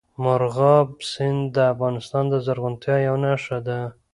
[0.23, 3.79] مورغاب سیند د افغانستان د زرغونتیا یوه نښه ده.